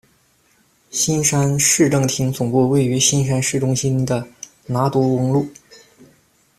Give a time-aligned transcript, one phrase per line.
[0.89, 4.27] 新山市政厅总部位于新山市中心的
[4.65, 5.47] 拿督翁路。